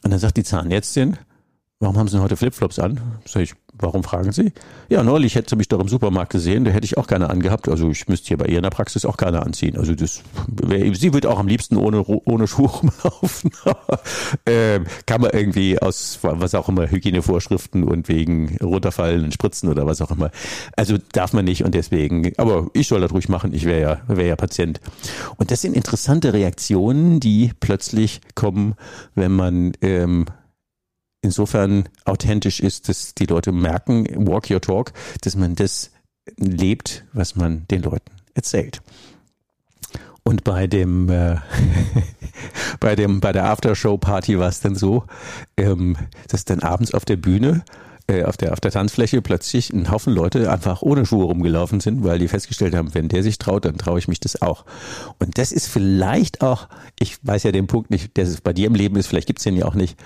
Und 0.03 0.11
dann 0.11 0.19
sagt 0.19 0.37
die 0.37 0.45
Zahnärztin, 0.45 1.19
warum 1.83 1.99
haben 1.99 2.09
Sie 2.09 2.15
denn 2.15 2.23
heute 2.23 2.37
Flipflops 2.37 2.79
an? 2.79 3.01
Sag 3.27 3.43
ich, 3.43 3.55
Warum 3.79 4.05
fragen 4.05 4.33
Sie? 4.33 4.53
Ja, 4.91 5.03
neulich 5.03 5.35
hätte 5.35 5.51
sie 5.51 5.57
mich 5.57 5.67
doch 5.67 5.81
im 5.81 5.89
Supermarkt 5.89 6.31
gesehen, 6.31 6.65
da 6.65 6.71
hätte 6.71 6.85
ich 6.85 6.99
auch 6.99 7.07
gerne 7.07 7.31
angehabt. 7.31 7.69
Also 7.69 7.91
ich 7.91 8.07
müsste 8.07 8.29
hier 8.29 8.37
bei 8.37 8.45
ihr 8.45 8.59
in 8.59 8.62
der 8.62 8.71
Praxis 8.71 9.07
auch 9.07 9.17
gerne 9.17 9.43
anziehen. 9.43 9.79
Also 9.79 9.95
das, 9.95 10.23
sie 10.93 11.12
wird 11.15 11.25
auch 11.25 11.39
am 11.39 11.49
liebsten 11.49 11.79
ohne, 11.79 12.05
ohne 12.05 12.47
Schuhe 12.47 12.69
rumlaufen. 12.83 13.51
ähm, 14.47 14.85
kann 15.07 15.23
man 15.23 15.31
irgendwie 15.31 15.81
aus, 15.81 16.19
was 16.21 16.55
auch 16.55 16.69
immer, 16.69 16.91
Hygienevorschriften 16.91 17.83
und 17.83 18.09
wegen 18.09 18.59
runterfallenden 18.59 19.33
Spritzen 19.33 19.71
oder 19.71 19.87
was 19.87 20.03
auch 20.03 20.11
immer. 20.11 20.31
Also 20.77 20.99
darf 21.12 21.33
man 21.33 21.47
nicht 21.47 21.65
und 21.65 21.75
deswegen, 21.75 22.33
aber 22.37 22.69
ich 22.75 22.89
soll 22.89 23.01
das 23.01 23.12
ruhig 23.12 23.31
machen, 23.31 23.55
ich 23.55 23.65
wäre 23.65 23.81
ja, 23.81 24.01
wäre 24.07 24.29
ja 24.29 24.37
Patient. 24.37 24.81
Und 25.39 25.51
das 25.51 25.62
sind 25.62 25.75
interessante 25.75 26.35
Reaktionen, 26.35 27.21
die 27.21 27.53
plötzlich 27.59 28.21
kommen, 28.35 28.75
wenn 29.15 29.33
man, 29.33 29.73
ähm, 29.81 30.27
insofern 31.23 31.88
authentisch 32.05 32.61
ist, 32.61 32.88
dass 32.88 33.14
die 33.14 33.26
Leute 33.26 33.52
merken, 33.52 34.07
walk 34.26 34.50
your 34.50 34.61
talk, 34.61 34.93
dass 35.23 35.37
man 35.37 35.55
das 35.55 35.91
lebt, 36.37 37.05
was 37.12 37.37
man 37.37 37.67
den 37.69 37.83
Leuten 37.83 38.11
erzählt. 38.35 38.83
Und 40.25 40.45
bei 40.45 40.67
dem, 40.67 41.09
äh, 41.09 41.37
bei 42.81 42.95
dem, 42.95 43.21
bei 43.21 43.33
der 43.33 43.47
Aftershow-Party 43.47 44.38
war 44.38 44.49
es 44.49 44.61
dann 44.61 44.76
so, 44.76 45.05
ähm, 45.57 45.97
dass 46.29 46.45
dann 46.45 46.61
abends 46.61 46.95
auf 46.95 47.05
der 47.05 47.17
Bühne 47.17 47.64
äh, 48.12 48.25
auf 48.25 48.37
der 48.37 48.52
auf 48.52 48.61
der 48.61 48.71
Tanzfläche 48.71 49.23
plötzlich 49.23 49.73
ein 49.73 49.90
Haufen 49.90 50.12
Leute 50.12 50.50
einfach 50.50 50.83
ohne 50.83 51.07
Schuhe 51.07 51.25
rumgelaufen 51.25 51.81
sind, 51.81 52.04
weil 52.04 52.19
die 52.19 52.28
festgestellt 52.28 52.75
haben, 52.75 52.95
wenn 52.95 53.09
der 53.09 53.23
sich 53.23 53.38
traut, 53.38 53.64
dann 53.64 53.78
traue 53.78 53.99
ich 53.99 54.09
mich 54.09 54.21
das 54.21 54.42
auch. 54.42 54.64
Und 55.19 55.38
das 55.38 55.52
ist 55.52 55.69
vielleicht 55.69 56.42
auch, 56.42 56.69
ich 56.99 57.19
weiß 57.23 57.45
ja 57.45 57.52
den 57.52 57.66
Punkt 57.66 57.90
nicht, 57.90 58.16
der 58.16 58.25
es 58.25 58.40
bei 58.40 58.52
dir 58.52 58.66
im 58.66 58.75
Leben 58.75 58.97
ist, 58.97 59.07
vielleicht 59.07 59.26
gibt's 59.26 59.45
den 59.45 59.57
ja 59.57 59.66
auch 59.66 59.75
nicht, 59.75 59.99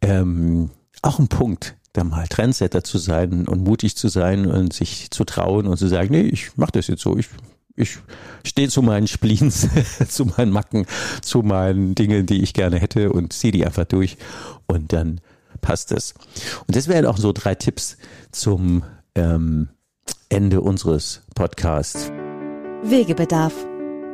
ähm, 0.00 0.70
auch 1.02 1.18
ein 1.18 1.28
Punkt, 1.28 1.76
da 1.92 2.04
mal 2.04 2.26
Trendsetter 2.26 2.82
zu 2.84 2.98
sein 2.98 3.46
und 3.46 3.62
mutig 3.62 3.96
zu 3.96 4.08
sein 4.08 4.46
und 4.46 4.72
sich 4.72 5.10
zu 5.10 5.24
trauen 5.24 5.66
und 5.66 5.76
zu 5.76 5.86
sagen, 5.86 6.08
nee, 6.10 6.22
ich 6.22 6.56
mach 6.56 6.70
das 6.70 6.88
jetzt 6.88 7.02
so, 7.02 7.16
ich 7.16 7.28
ich 7.76 7.98
stehe 8.44 8.68
zu 8.68 8.82
meinen 8.82 9.08
Spleens, 9.08 9.68
zu 10.08 10.26
meinen 10.26 10.52
Macken, 10.52 10.86
zu 11.22 11.42
meinen 11.42 11.94
Dingen, 11.94 12.26
die 12.26 12.42
ich 12.42 12.54
gerne 12.54 12.78
hätte 12.78 13.12
und 13.12 13.32
ziehe 13.32 13.52
die 13.52 13.66
einfach 13.66 13.84
durch 13.84 14.16
und 14.66 14.92
dann 14.92 15.20
passt 15.64 15.90
es. 15.92 16.14
Und 16.66 16.76
das 16.76 16.86
wären 16.86 17.06
auch 17.06 17.16
so 17.16 17.32
drei 17.32 17.54
Tipps 17.54 17.96
zum 18.30 18.84
ähm, 19.14 19.68
Ende 20.28 20.60
unseres 20.60 21.22
Podcasts. 21.34 22.12
Wegebedarf. 22.82 23.54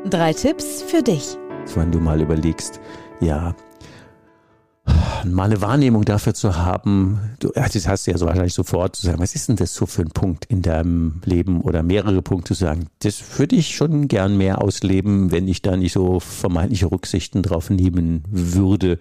Drei 0.09 0.33
Tipps 0.33 0.83
für 0.83 1.02
dich. 1.02 1.37
Wenn 1.75 1.90
du 1.92 1.99
mal 1.99 2.21
überlegst, 2.21 2.80
ja, 3.21 3.54
mal 5.25 5.45
eine 5.45 5.61
Wahrnehmung 5.61 6.05
dafür 6.05 6.35
zu 6.35 6.57
haben, 6.57 7.21
du 7.39 7.50
das 7.55 7.87
hast 7.87 8.07
du 8.07 8.11
ja 8.11 8.19
so 8.19 8.27
wahrscheinlich 8.27 8.55
sofort 8.55 8.97
zu 8.97 9.07
sagen, 9.07 9.21
was 9.21 9.35
ist 9.35 9.49
denn 9.49 9.57
das 9.57 9.75
so 9.75 9.87
für 9.87 10.03
ein 10.03 10.11
Punkt 10.11 10.45
in 10.47 10.62
deinem 10.62 11.21
Leben 11.25 11.61
oder 11.61 11.83
mehrere 11.83 12.23
Punkte 12.23 12.55
zu 12.55 12.61
sagen, 12.65 12.87
das 13.00 13.23
würde 13.39 13.57
ich 13.57 13.75
schon 13.75 14.09
gern 14.09 14.37
mehr 14.37 14.62
ausleben, 14.62 15.31
wenn 15.33 15.49
ich 15.49 15.62
da 15.62 15.77
nicht 15.77 15.93
so 15.93 16.21
vermeintliche 16.21 16.91
Rücksichten 16.91 17.43
drauf 17.43 17.71
nehmen 17.71 18.25
würde, 18.31 18.99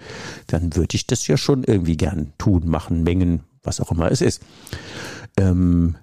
dann 0.48 0.76
würde 0.76 0.96
ich 0.96 1.08
das 1.08 1.28
ja 1.28 1.38
schon 1.38 1.64
irgendwie 1.64 1.98
gern 1.98 2.34
tun, 2.38 2.68
machen, 2.68 3.04
mengen, 3.04 3.42
was 3.64 3.80
auch 3.80 3.92
immer 3.92 4.12
es 4.12 4.22
ist. 4.22 4.42
Ähm, 5.38 5.96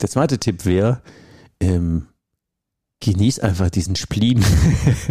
der 0.00 0.08
zweite 0.08 0.38
Tipp 0.38 0.64
wäre, 0.64 1.00
ähm, 1.60 2.06
genieß 3.00 3.40
einfach 3.40 3.70
diesen 3.70 3.96
Spleen. 3.96 4.44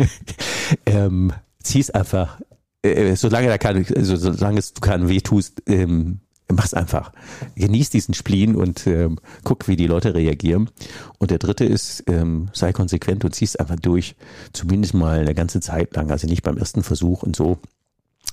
ähm, 0.86 1.34
zieh's 1.62 1.90
einfach 1.90 2.40
äh, 2.84 3.16
solange 3.16 3.48
da 3.48 3.58
keine, 3.58 3.86
also 3.96 4.16
solange 4.16 4.60
es 4.60 4.74
du 4.74 4.82
keinen 4.82 5.10
weh 5.10 5.22
tust, 5.22 5.62
ähm, 5.68 6.20
mach's 6.52 6.74
einfach. 6.74 7.12
Genieß 7.56 7.90
diesen 7.90 8.14
Spleen 8.14 8.56
und 8.56 8.86
ähm, 8.88 9.20
guck, 9.44 9.68
wie 9.68 9.76
die 9.76 9.88
Leute 9.88 10.14
reagieren. 10.14 10.70
Und 11.18 11.32
der 11.32 11.40
dritte 11.40 11.66
ist, 11.66 12.04
ähm, 12.08 12.50
sei 12.54 12.74
konsequent 12.74 13.26
und 13.26 13.34
zieh's 13.34 13.56
einfach 13.56 13.78
durch. 13.78 14.16
Zumindest 14.52 14.94
mal 14.94 15.20
eine 15.20 15.34
ganze 15.34 15.62
Zeit 15.62 15.96
lang. 15.96 16.12
Also 16.12 16.28
nicht 16.28 16.44
beim 16.44 16.58
ersten 16.58 16.84
Versuch 16.84 17.24
und 17.24 17.36
so, 17.36 17.60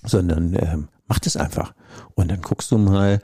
sondern 0.05 0.55
ähm, 0.55 0.89
mach 1.09 1.19
das 1.19 1.37
einfach. 1.37 1.75
Und 2.15 2.31
dann 2.31 2.41
guckst 2.41 2.71
du 2.71 2.79
mal, 2.79 3.21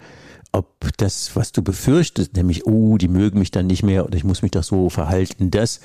ob 0.57 0.97
das, 0.97 1.37
was 1.37 1.53
du 1.53 1.63
befürchtest, 1.63 2.35
nämlich, 2.35 2.67
oh, 2.67 2.97
die 2.97 3.09
mögen 3.09 3.39
mich 3.39 3.51
dann 3.51 3.67
nicht 3.67 3.83
mehr 3.83 4.07
oder 4.07 4.17
ich 4.17 4.25
muss 4.25 4.43
mich 4.43 4.53
doch 4.53 4.65
so 4.65 4.89
verhalten, 4.89 5.51
das, 5.51 5.81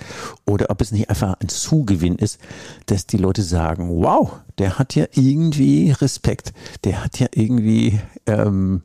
oder 0.46 0.70
ob 0.70 0.82
es 0.82 0.92
nicht 0.92 1.10
einfach 1.10 1.36
ein 1.42 1.50
Zugewinn 1.50 2.16
ist, 2.16 2.40
dass 2.86 3.06
die 3.06 3.18
Leute 3.18 3.44
sagen, 3.44 3.90
wow, 4.02 4.32
der 4.58 4.80
hat 4.80 4.96
ja 4.96 5.06
irgendwie 5.14 5.92
Respekt, 5.92 6.54
der 6.86 7.04
hat 7.04 7.20
ja 7.20 7.28
irgendwie, 7.34 8.00
ähm, 8.28 8.82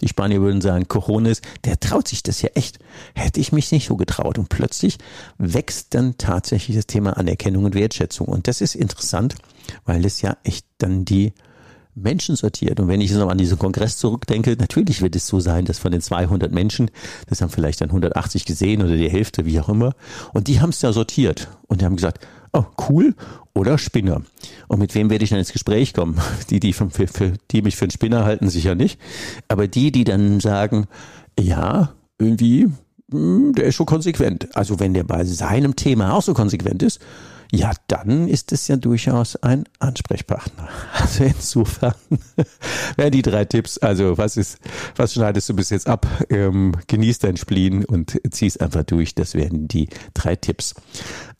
die 0.00 0.08
Spanier 0.08 0.42
würden 0.42 0.60
sagen, 0.60 0.88
Cojones, 0.88 1.40
der 1.64 1.80
traut 1.80 2.08
sich 2.08 2.22
das 2.22 2.42
ja 2.42 2.50
echt. 2.54 2.78
Hätte 3.14 3.40
ich 3.40 3.52
mich 3.52 3.72
nicht 3.72 3.86
so 3.86 3.96
getraut. 3.96 4.38
Und 4.38 4.48
plötzlich 4.48 4.98
wächst 5.38 5.94
dann 5.94 6.18
tatsächlich 6.18 6.76
das 6.76 6.86
Thema 6.86 7.16
Anerkennung 7.16 7.64
und 7.64 7.74
Wertschätzung. 7.74 8.26
Und 8.26 8.48
das 8.48 8.60
ist 8.60 8.74
interessant, 8.74 9.36
weil 9.84 10.04
es 10.04 10.20
ja 10.20 10.36
echt 10.42 10.66
dann 10.78 11.04
die 11.04 11.32
Menschen 12.02 12.36
sortiert. 12.36 12.80
Und 12.80 12.88
wenn 12.88 13.00
ich 13.00 13.10
jetzt 13.10 13.18
noch 13.18 13.30
an 13.30 13.38
diesen 13.38 13.58
Kongress 13.58 13.96
zurückdenke, 13.96 14.56
natürlich 14.58 15.02
wird 15.02 15.16
es 15.16 15.26
so 15.26 15.40
sein, 15.40 15.64
dass 15.64 15.78
von 15.78 15.92
den 15.92 16.00
200 16.00 16.52
Menschen, 16.52 16.90
das 17.28 17.40
haben 17.40 17.50
vielleicht 17.50 17.80
dann 17.80 17.90
180 17.90 18.44
gesehen 18.44 18.82
oder 18.82 18.96
die 18.96 19.10
Hälfte, 19.10 19.44
wie 19.46 19.60
auch 19.60 19.68
immer, 19.68 19.94
und 20.32 20.48
die 20.48 20.60
haben 20.60 20.70
es 20.70 20.82
ja 20.82 20.92
sortiert 20.92 21.48
und 21.66 21.80
die 21.80 21.84
haben 21.84 21.96
gesagt, 21.96 22.26
oh, 22.52 22.64
cool 22.88 23.14
oder 23.54 23.78
Spinner. 23.78 24.22
Und 24.68 24.78
mit 24.78 24.94
wem 24.94 25.10
werde 25.10 25.24
ich 25.24 25.30
dann 25.30 25.38
ins 25.38 25.52
Gespräch 25.52 25.94
kommen? 25.94 26.20
Die, 26.50 26.60
die, 26.60 26.72
für, 26.72 26.88
für, 26.90 27.32
die 27.50 27.62
mich 27.62 27.76
für 27.76 27.84
einen 27.84 27.90
Spinner 27.90 28.24
halten, 28.24 28.48
sicher 28.48 28.74
nicht. 28.74 29.00
Aber 29.48 29.68
die, 29.68 29.92
die 29.92 30.04
dann 30.04 30.40
sagen, 30.40 30.86
ja, 31.38 31.92
irgendwie, 32.18 32.68
hm, 33.10 33.54
der 33.54 33.66
ist 33.66 33.74
schon 33.74 33.86
konsequent. 33.86 34.54
Also 34.56 34.80
wenn 34.80 34.94
der 34.94 35.04
bei 35.04 35.24
seinem 35.24 35.76
Thema 35.76 36.14
auch 36.14 36.22
so 36.22 36.34
konsequent 36.34 36.82
ist, 36.82 37.00
ja, 37.52 37.72
dann 37.88 38.28
ist 38.28 38.52
es 38.52 38.68
ja 38.68 38.76
durchaus 38.76 39.36
ein 39.36 39.64
Ansprechpartner. 39.78 40.68
Also 41.00 41.24
insofern 41.24 41.94
wären 42.96 43.10
die 43.10 43.22
drei 43.22 43.44
Tipps. 43.44 43.78
Also 43.78 44.18
was 44.18 44.36
ist, 44.36 44.58
was 44.96 45.14
schneidest 45.14 45.48
du 45.48 45.54
bis 45.54 45.70
jetzt 45.70 45.88
ab? 45.88 46.06
Ähm, 46.28 46.76
genieß 46.86 47.18
dein 47.20 47.36
Spleen 47.36 47.84
und 47.84 48.20
zieh's 48.30 48.56
einfach 48.58 48.84
durch. 48.84 49.14
Das 49.14 49.34
wären 49.34 49.66
die 49.66 49.88
drei 50.14 50.36
Tipps. 50.36 50.74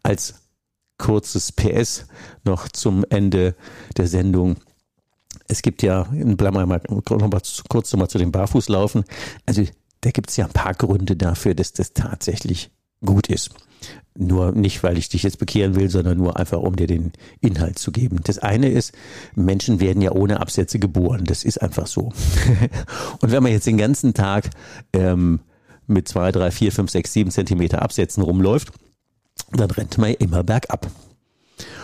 Als 0.02 0.35
kurzes 0.99 1.52
PS 1.52 2.07
noch 2.45 2.69
zum 2.69 3.05
Ende 3.09 3.55
der 3.97 4.07
Sendung. 4.07 4.57
Es 5.47 5.62
gibt 5.62 5.83
ja, 5.83 6.05
bleiben 6.11 6.57
wir 6.57 6.67
mal 6.67 6.81
kurz 7.69 7.93
nochmal 7.93 8.09
zu 8.09 8.19
dem 8.19 8.33
Barfußlaufen. 8.33 9.05
Also 9.47 9.64
da 10.00 10.11
gibt 10.11 10.31
es 10.31 10.37
ja 10.37 10.47
ein 10.47 10.52
paar 10.52 10.75
Gründe 10.75 11.17
dafür, 11.17 11.55
dass 11.55 11.73
das 11.73 11.93
tatsächlich 11.93 12.71
gut 13.04 13.28
ist. 13.28 13.50
Nur 14.16 14.52
nicht, 14.52 14.83
weil 14.83 14.99
ich 14.99 15.09
dich 15.09 15.23
jetzt 15.23 15.38
bekehren 15.38 15.76
will, 15.76 15.88
sondern 15.88 16.19
nur 16.19 16.37
einfach, 16.37 16.59
um 16.59 16.76
dir 16.76 16.87
den 16.87 17.12
Inhalt 17.40 17.78
zu 17.78 17.92
geben. 17.92 18.21
Das 18.25 18.38
eine 18.38 18.69
ist, 18.69 18.92
Menschen 19.35 19.80
werden 19.80 20.02
ja 20.02 20.11
ohne 20.12 20.40
Absätze 20.40 20.78
geboren. 20.78 21.25
Das 21.25 21.45
ist 21.45 21.62
einfach 21.62 21.87
so. 21.87 22.12
Und 23.21 23.30
wenn 23.30 23.42
man 23.42 23.52
jetzt 23.52 23.66
den 23.66 23.78
ganzen 23.78 24.12
Tag 24.12 24.50
ähm, 24.92 25.40
mit 25.87 26.09
zwei, 26.09 26.33
drei, 26.33 26.50
vier, 26.50 26.73
fünf, 26.73 26.90
sechs, 26.90 27.12
sieben 27.12 27.30
Zentimeter 27.30 27.83
Absätzen 27.83 28.23
rumläuft, 28.23 28.73
dann 29.52 29.71
rennt 29.71 29.97
man 29.97 30.12
immer 30.14 30.42
bergab. 30.42 30.90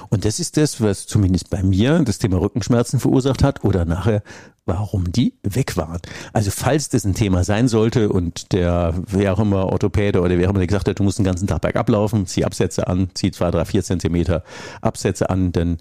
Und 0.09 0.25
das 0.25 0.41
ist 0.41 0.57
das, 0.57 0.81
was 0.81 1.07
zumindest 1.07 1.51
bei 1.51 1.63
mir 1.63 2.01
das 2.01 2.19
Thema 2.19 2.39
Rückenschmerzen 2.39 3.01
verursacht 3.01 3.43
hat 3.43 3.65
oder 3.65 3.85
nachher, 3.85 4.23
warum 4.65 5.13
die 5.13 5.35
weg 5.43 5.77
waren. 5.77 6.01
Also 6.33 6.51
falls 6.51 6.89
das 6.89 7.05
ein 7.05 7.15
Thema 7.15 7.45
sein 7.45 7.69
sollte 7.69 8.09
und 8.09 8.53
der, 8.53 8.95
wer 9.07 9.33
auch 9.33 9.39
immer, 9.39 9.67
Orthopäde 9.67 10.21
oder 10.21 10.37
wer 10.39 10.49
auch 10.49 10.55
immer 10.55 10.67
gesagt 10.67 10.89
hat, 10.89 10.99
du 10.99 11.03
musst 11.03 11.19
den 11.19 11.25
ganzen 11.25 11.47
Tag 11.47 11.61
bergab 11.61 11.89
laufen, 11.89 12.27
zieh 12.27 12.45
Absätze 12.45 12.87
an, 12.89 13.11
zieh 13.15 13.31
zwei, 13.31 13.51
drei, 13.51 13.65
vier 13.65 13.83
Zentimeter 13.83 14.43
Absätze 14.81 15.31
an, 15.31 15.53
dann 15.53 15.79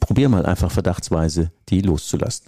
probier 0.00 0.28
mal 0.28 0.46
einfach 0.46 0.70
verdachtsweise 0.70 1.50
die 1.68 1.80
loszulassen. 1.80 2.46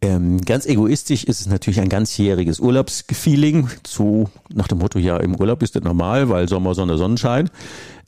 Ähm, 0.00 0.40
ganz 0.40 0.66
egoistisch 0.66 1.22
ist 1.22 1.40
es 1.40 1.46
natürlich 1.46 1.80
ein 1.80 1.88
ganzjähriges 1.88 2.58
Urlaubsfeeling, 2.58 3.68
so 3.86 4.28
nach 4.52 4.66
dem 4.66 4.78
Motto, 4.78 4.98
ja, 4.98 5.16
im 5.18 5.36
Urlaub 5.36 5.62
ist 5.62 5.76
das 5.76 5.84
normal, 5.84 6.28
weil 6.28 6.48
Sommer, 6.48 6.74
Sonne, 6.74 6.98
Sonnenschein. 6.98 7.50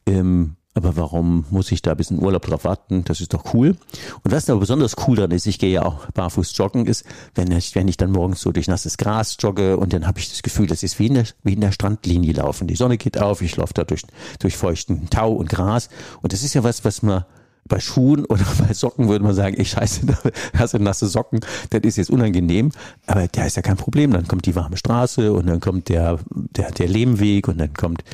Ähm, 0.07 0.57
aber 0.75 0.97
warum 0.97 1.45
muss 1.51 1.71
ich 1.71 1.83
da 1.83 1.95
bis 1.95 2.11
in 2.11 2.21
Urlaub 2.21 2.43
drauf 2.43 2.65
warten? 2.65 3.05
Das 3.05 3.21
ist 3.21 3.33
doch 3.33 3.55
cool. 3.55 3.77
Und 4.23 4.33
was 4.33 4.45
da 4.45 4.57
besonders 4.57 4.97
cool 5.07 5.17
dran 5.17 5.31
ist, 5.31 5.47
ich 5.47 5.61
gehe 5.61 5.71
ja 5.71 5.85
auch 5.85 6.07
barfuß 6.11 6.57
joggen, 6.57 6.87
ist, 6.87 7.05
wenn 7.37 7.51
ich, 7.53 7.77
wenn 7.77 7.87
ich 7.87 7.97
dann 7.97 8.11
morgens 8.11 8.41
so 8.41 8.51
durch 8.51 8.67
nasses 8.67 8.97
Gras 8.97 9.37
jogge 9.39 9.77
und 9.77 9.93
dann 9.93 10.07
habe 10.07 10.19
ich 10.19 10.31
das 10.31 10.43
Gefühl, 10.43 10.67
das 10.67 10.83
ist 10.83 10.99
wie 10.99 11.07
in, 11.07 11.15
der, 11.15 11.27
wie 11.45 11.53
in 11.53 11.61
der 11.61 11.71
Strandlinie 11.71 12.33
laufen. 12.33 12.67
Die 12.67 12.75
Sonne 12.75 12.99
geht 12.99 13.21
auf, 13.21 13.41
ich 13.41 13.57
laufe 13.57 13.73
da 13.73 13.85
durch, 13.85 14.03
durch 14.41 14.57
feuchten 14.57 15.09
Tau 15.11 15.33
und 15.33 15.49
Gras. 15.49 15.89
Und 16.23 16.33
das 16.33 16.43
ist 16.43 16.55
ja 16.55 16.65
was, 16.65 16.85
was 16.85 17.03
man 17.03 17.25
bei 17.67 17.81
Schuhen 17.81 18.25
oder 18.27 18.45
bei 18.59 18.75
Socken 18.75 19.09
würde 19.09 19.25
man 19.25 19.35
sagen, 19.35 19.57
ich 19.59 19.71
scheiße, 19.71 20.07
da 20.07 20.19
hast 20.57 20.75
du 20.75 20.79
nasse 20.79 21.07
Socken, 21.07 21.41
das 21.71 21.83
ist 21.83 21.97
jetzt 21.97 22.11
unangenehm, 22.11 22.73
aber 23.07 23.27
der 23.29 23.47
ist 23.47 23.57
ja 23.57 23.63
kein 23.63 23.77
Problem. 23.77 24.13
Dann 24.13 24.29
kommt 24.29 24.47
die 24.47 24.55
warme 24.55 24.77
Straße 24.77 25.33
und 25.33 25.47
dann 25.47 25.61
kommt 25.61 25.89
der, 25.89 26.19
der, 26.31 26.71
der 26.71 26.89
Lehmweg 26.89 27.49
und 27.49 27.59
dann 27.59 27.75
kommt 27.75 28.05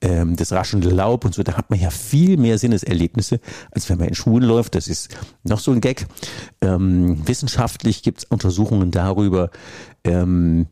ähm, 0.00 0.36
das 0.36 0.52
raschelnde 0.52 0.90
Laub 0.90 1.24
und 1.24 1.34
so. 1.34 1.42
Da 1.42 1.56
hat 1.56 1.70
man 1.70 1.80
ja 1.80 1.90
viel 1.90 2.36
mehr 2.36 2.58
Sinneserlebnisse, 2.58 3.40
als 3.70 3.88
wenn 3.88 3.98
man 3.98 4.08
in 4.08 4.14
Schuhen 4.14 4.42
läuft. 4.42 4.74
Das 4.74 4.88
ist 4.88 5.16
noch 5.44 5.60
so 5.60 5.72
ein 5.72 5.80
Gag. 5.80 6.06
Ähm, 6.60 7.26
wissenschaftlich 7.26 8.02
gibt 8.02 8.20
es 8.20 8.24
Untersuchungen 8.24 8.90
darüber, 8.90 9.50
ähm, 10.04 10.66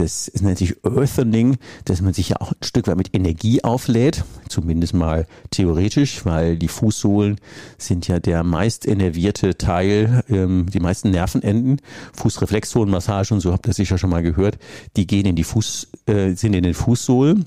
das 0.00 0.28
ist 0.28 0.42
natürlich 0.42 0.82
Earthening, 0.82 1.58
dass 1.84 2.00
man 2.00 2.14
sich 2.14 2.30
ja 2.30 2.40
auch 2.40 2.52
ein 2.52 2.62
Stück 2.62 2.86
weit 2.86 2.96
mit 2.96 3.14
Energie 3.14 3.62
auflädt, 3.62 4.24
zumindest 4.48 4.94
mal 4.94 5.26
theoretisch, 5.50 6.24
weil 6.24 6.56
die 6.56 6.68
Fußsohlen 6.68 7.36
sind 7.76 8.08
ja 8.08 8.18
der 8.18 8.42
meist 8.42 8.86
innervierte 8.86 9.58
Teil, 9.58 10.24
ähm, 10.30 10.66
die 10.72 10.80
meisten 10.80 11.10
Nervenenden, 11.10 11.82
Fußreflexzonenmassage 12.14 13.34
und 13.34 13.40
so 13.40 13.52
habt 13.52 13.66
ihr 13.66 13.74
sicher 13.74 13.98
schon 13.98 14.10
mal 14.10 14.22
gehört, 14.22 14.58
die 14.96 15.06
gehen 15.06 15.26
in 15.26 15.36
die 15.36 15.44
Fuß, 15.44 15.88
äh, 16.06 16.32
sind 16.32 16.54
in 16.54 16.62
den 16.62 16.74
Fußsohlen. 16.74 17.46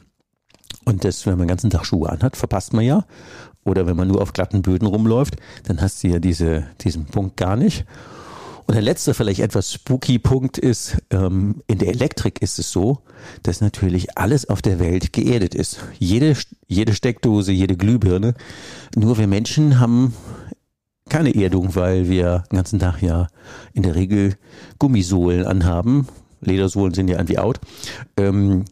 Und 0.85 1.05
das, 1.05 1.25
wenn 1.25 1.33
man 1.33 1.47
den 1.47 1.49
ganzen 1.49 1.69
Tag 1.69 1.85
Schuhe 1.85 2.09
anhat, 2.09 2.37
verpasst 2.37 2.73
man 2.73 2.85
ja. 2.85 3.05
Oder 3.63 3.87
wenn 3.87 3.95
man 3.95 4.09
nur 4.09 4.21
auf 4.21 4.33
glatten 4.33 4.61
Böden 4.61 4.85
rumläuft, 4.87 5.37
dann 5.63 5.81
hast 5.81 6.03
du 6.03 6.09
ja 6.09 6.19
diese, 6.19 6.65
diesen 6.81 7.05
Punkt 7.05 7.37
gar 7.37 7.55
nicht. 7.55 7.85
Und 8.65 8.75
der 8.75 8.81
letzte, 8.81 9.13
vielleicht 9.13 9.41
etwas 9.41 9.73
spooky 9.73 10.19
Punkt 10.19 10.57
ist, 10.57 10.97
ähm, 11.09 11.61
in 11.67 11.79
der 11.79 11.89
Elektrik 11.89 12.41
ist 12.41 12.59
es 12.59 12.71
so, 12.71 12.99
dass 13.43 13.61
natürlich 13.61 14.17
alles 14.17 14.49
auf 14.49 14.61
der 14.61 14.79
Welt 14.79 15.13
geerdet 15.13 15.53
ist. 15.53 15.79
Jede, 15.99 16.35
jede 16.67 16.93
Steckdose, 16.93 17.51
jede 17.51 17.75
Glühbirne. 17.75 18.35
Nur 18.95 19.17
wir 19.17 19.27
Menschen 19.27 19.79
haben 19.79 20.13
keine 21.09 21.35
Erdung, 21.35 21.75
weil 21.75 22.09
wir 22.09 22.43
den 22.51 22.55
ganzen 22.55 22.79
Tag 22.79 23.01
ja 23.01 23.27
in 23.73 23.83
der 23.83 23.95
Regel 23.95 24.35
Gummisohlen 24.79 25.45
anhaben. 25.45 26.07
Ledersohlen 26.41 26.93
sind 26.93 27.09
ja 27.09 27.17
irgendwie 27.17 27.39
out. 27.39 27.59
Ähm, 28.17 28.65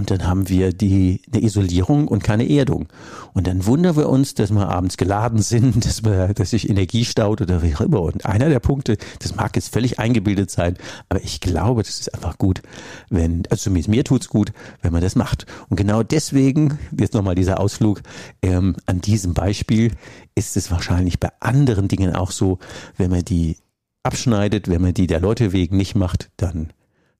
und 0.00 0.10
dann 0.10 0.26
haben 0.26 0.48
wir 0.48 0.72
die, 0.72 1.20
eine 1.30 1.42
Isolierung 1.42 2.08
und 2.08 2.24
keine 2.24 2.48
Erdung. 2.48 2.88
Und 3.34 3.46
dann 3.46 3.66
wundern 3.66 3.96
wir 3.96 4.08
uns, 4.08 4.32
dass 4.32 4.50
wir 4.50 4.66
abends 4.66 4.96
geladen 4.96 5.42
sind, 5.42 5.84
dass, 5.84 6.02
wir, 6.04 6.32
dass 6.32 6.50
sich 6.50 6.70
Energie 6.70 7.04
staut 7.04 7.42
oder 7.42 7.62
wie 7.62 7.74
auch 7.74 7.82
immer. 7.82 8.00
Und 8.00 8.24
einer 8.24 8.48
der 8.48 8.60
Punkte, 8.60 8.96
das 9.18 9.36
mag 9.36 9.54
jetzt 9.56 9.74
völlig 9.74 9.98
eingebildet 9.98 10.50
sein, 10.50 10.78
aber 11.10 11.22
ich 11.22 11.40
glaube, 11.40 11.82
das 11.82 12.00
ist 12.00 12.14
einfach 12.14 12.38
gut, 12.38 12.62
wenn, 13.10 13.42
also 13.50 13.64
zumindest 13.64 13.90
mir 13.90 14.02
tut's 14.02 14.28
gut, 14.28 14.52
wenn 14.80 14.90
man 14.90 15.02
das 15.02 15.16
macht. 15.16 15.44
Und 15.68 15.76
genau 15.76 16.02
deswegen, 16.02 16.78
jetzt 16.98 17.12
nochmal 17.12 17.34
dieser 17.34 17.60
Ausflug, 17.60 18.00
ähm, 18.40 18.76
an 18.86 19.02
diesem 19.02 19.34
Beispiel 19.34 19.92
ist 20.34 20.56
es 20.56 20.70
wahrscheinlich 20.70 21.20
bei 21.20 21.28
anderen 21.40 21.88
Dingen 21.88 22.16
auch 22.16 22.30
so, 22.30 22.58
wenn 22.96 23.10
man 23.10 23.22
die 23.22 23.58
abschneidet, 24.02 24.66
wenn 24.68 24.80
man 24.80 24.94
die 24.94 25.06
der 25.06 25.20
Leute 25.20 25.52
wegen 25.52 25.76
nicht 25.76 25.94
macht, 25.94 26.30
dann 26.38 26.72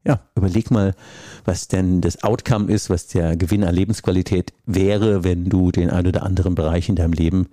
ja, 0.05 0.21
überleg 0.35 0.71
mal, 0.71 0.95
was 1.45 1.69
denn 1.69 2.01
das 2.01 2.23
Outcome 2.23 2.73
ist, 2.73 2.89
was 2.89 3.07
der 3.07 3.37
Gewinn 3.37 3.65
an 3.65 3.75
Lebensqualität 3.75 4.53
wäre, 4.67 5.25
wenn 5.25 5.49
du 5.49 5.71
den 5.71 5.91
ein 5.91 6.07
oder 6.07 6.23
anderen 6.23 6.55
Bereich 6.55 6.89
in 6.89 6.97
deinem 6.97 7.13
Leben 7.13 7.49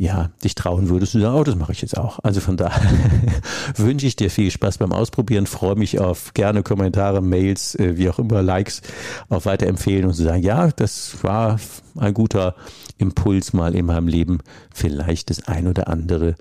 ja, 0.00 0.30
dich 0.42 0.54
trauen 0.54 0.88
würdest 0.88 1.14
und 1.14 1.20
sagen, 1.20 1.36
oh, 1.36 1.44
das 1.44 1.56
mache 1.56 1.72
ich 1.72 1.82
jetzt 1.82 1.98
auch. 1.98 2.20
Also 2.22 2.40
von 2.40 2.56
daher 2.56 2.90
wünsche 3.76 4.06
ich 4.06 4.16
dir 4.16 4.30
viel 4.30 4.50
Spaß 4.50 4.78
beim 4.78 4.92
Ausprobieren, 4.92 5.46
freue 5.46 5.74
mich 5.74 5.98
auf 5.98 6.32
gerne 6.32 6.62
Kommentare, 6.62 7.20
Mails, 7.20 7.74
äh, 7.74 7.98
wie 7.98 8.08
auch 8.08 8.18
immer, 8.18 8.40
Likes, 8.40 8.80
auf 9.28 9.44
weiterempfehlen 9.44 10.06
und 10.06 10.14
zu 10.14 10.22
sagen, 10.22 10.42
ja, 10.42 10.68
das 10.68 11.22
war 11.22 11.60
ein 11.98 12.14
guter 12.14 12.54
Impuls 12.96 13.52
mal 13.52 13.74
in 13.74 13.84
meinem 13.84 14.08
Leben, 14.08 14.38
vielleicht 14.72 15.28
das 15.28 15.46
ein 15.48 15.68
oder 15.68 15.88
andere 15.88 16.34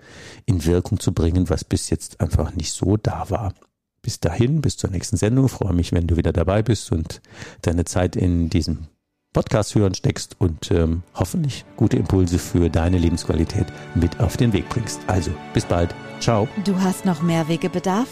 in 0.45 0.63
Wirkung 0.63 1.01
zu 1.01 1.11
bringen, 1.11 1.49
was 1.49 1.65
bis 1.65 1.89
jetzt 1.89 2.21
einfach 2.21 2.55
nicht 2.55 2.71
so 2.71 2.95
da 2.95 3.29
war. 3.29 3.53
Bis 4.01 4.19
dahin, 4.19 4.61
bis 4.61 4.77
zur 4.77 4.89
nächsten 4.89 5.17
Sendung. 5.17 5.49
freue 5.49 5.73
mich, 5.73 5.91
wenn 5.91 6.07
du 6.07 6.17
wieder 6.17 6.33
dabei 6.33 6.61
bist 6.63 6.91
und 6.91 7.21
deine 7.61 7.85
Zeit 7.85 8.15
in 8.15 8.49
diesem 8.49 8.87
Podcast 9.33 9.75
hören 9.75 9.93
steckst 9.93 10.35
und 10.39 10.71
ähm, 10.71 11.03
hoffentlich 11.13 11.63
gute 11.77 11.97
Impulse 11.97 12.39
für 12.39 12.69
deine 12.69 12.97
Lebensqualität 12.97 13.67
mit 13.93 14.19
auf 14.19 14.37
den 14.37 14.53
Weg 14.53 14.67
bringst. 14.69 15.01
Also, 15.07 15.31
bis 15.53 15.65
bald. 15.65 15.93
Ciao. 16.19 16.47
Du 16.65 16.79
hast 16.79 17.05
noch 17.05 17.21
mehr 17.21 17.47
Wegebedarf? 17.47 18.07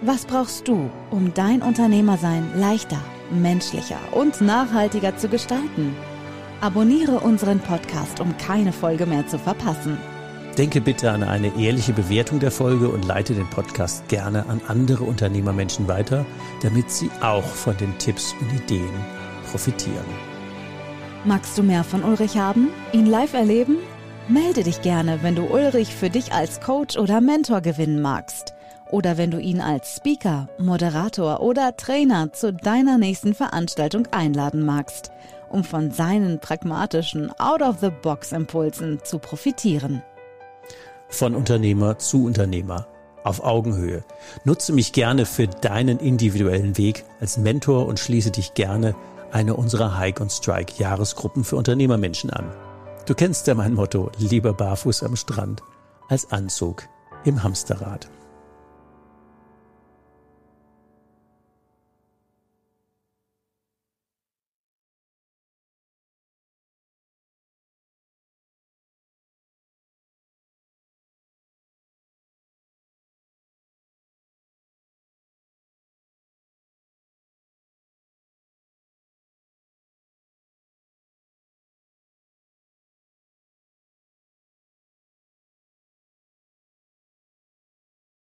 Was 0.00 0.24
brauchst 0.24 0.66
du, 0.66 0.90
um 1.10 1.32
dein 1.34 1.62
Unternehmersein 1.62 2.58
leichter, 2.58 3.00
menschlicher 3.30 3.98
und 4.12 4.40
nachhaltiger 4.40 5.16
zu 5.16 5.28
gestalten? 5.28 5.94
Abonniere 6.60 7.20
unseren 7.20 7.60
Podcast, 7.60 8.20
um 8.20 8.36
keine 8.38 8.72
Folge 8.72 9.04
mehr 9.04 9.26
zu 9.26 9.38
verpassen. 9.38 9.98
Denke 10.58 10.82
bitte 10.82 11.10
an 11.10 11.22
eine 11.22 11.58
ehrliche 11.58 11.94
Bewertung 11.94 12.38
der 12.38 12.50
Folge 12.50 12.90
und 12.90 13.06
leite 13.06 13.32
den 13.32 13.48
Podcast 13.48 14.06
gerne 14.08 14.44
an 14.50 14.60
andere 14.68 15.04
Unternehmermenschen 15.04 15.88
weiter, 15.88 16.26
damit 16.60 16.90
sie 16.90 17.10
auch 17.22 17.44
von 17.44 17.74
den 17.78 17.96
Tipps 17.96 18.34
und 18.38 18.52
Ideen 18.52 18.92
profitieren. 19.50 20.04
Magst 21.24 21.56
du 21.56 21.62
mehr 21.62 21.84
von 21.84 22.04
Ulrich 22.04 22.36
haben? 22.36 22.68
Ihn 22.92 23.06
live 23.06 23.32
erleben? 23.32 23.78
Melde 24.28 24.62
dich 24.62 24.82
gerne, 24.82 25.22
wenn 25.22 25.36
du 25.36 25.44
Ulrich 25.44 25.94
für 25.94 26.10
dich 26.10 26.32
als 26.32 26.60
Coach 26.60 26.98
oder 26.98 27.22
Mentor 27.22 27.62
gewinnen 27.62 28.02
magst. 28.02 28.52
Oder 28.90 29.16
wenn 29.16 29.30
du 29.30 29.38
ihn 29.38 29.62
als 29.62 29.96
Speaker, 29.96 30.48
Moderator 30.58 31.40
oder 31.40 31.78
Trainer 31.78 32.30
zu 32.34 32.52
deiner 32.52 32.98
nächsten 32.98 33.32
Veranstaltung 33.32 34.06
einladen 34.10 34.66
magst, 34.66 35.12
um 35.48 35.64
von 35.64 35.92
seinen 35.92 36.40
pragmatischen 36.40 37.32
Out-of-the-Box-Impulsen 37.38 38.98
zu 39.02 39.18
profitieren 39.18 40.02
von 41.14 41.34
Unternehmer 41.34 41.98
zu 41.98 42.24
Unternehmer 42.24 42.88
auf 43.24 43.44
Augenhöhe. 43.44 44.04
Nutze 44.44 44.72
mich 44.72 44.92
gerne 44.92 45.26
für 45.26 45.46
deinen 45.46 45.98
individuellen 45.98 46.76
Weg 46.76 47.04
als 47.20 47.38
Mentor 47.38 47.86
und 47.86 48.00
schließe 48.00 48.30
dich 48.30 48.54
gerne 48.54 48.94
eine 49.30 49.54
unserer 49.54 49.98
Hike 49.98 50.22
und 50.22 50.30
Strike 50.30 50.74
Jahresgruppen 50.78 51.44
für 51.44 51.56
Unternehmermenschen 51.56 52.30
an. 52.30 52.52
Du 53.06 53.14
kennst 53.14 53.46
ja 53.46 53.54
mein 53.54 53.74
Motto, 53.74 54.10
lieber 54.18 54.52
barfuß 54.52 55.02
am 55.02 55.16
Strand 55.16 55.62
als 56.08 56.30
Anzug 56.30 56.88
im 57.24 57.42
Hamsterrad. 57.42 58.08